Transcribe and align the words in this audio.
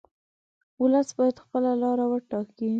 ولس 0.81 1.09
باید 1.17 1.37
خپله 1.45 1.71
لار 1.81 1.99
وټاکي. 2.07 2.69